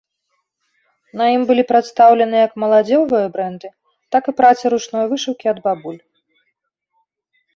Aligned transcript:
На 1.19 1.25
ім 1.33 1.41
былі 1.49 1.63
прадстаўлены 1.71 2.37
як 2.47 2.53
моладзевыя 2.63 3.27
брэнды, 3.35 3.67
так 4.15 4.23
і 4.31 4.35
працы 4.39 4.63
ручной 4.75 5.05
вышыўкі 5.11 5.45
ад 5.53 5.59
бабуль. 5.67 6.01